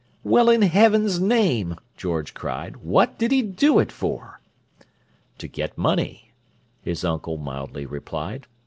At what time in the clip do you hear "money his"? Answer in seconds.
5.77-7.05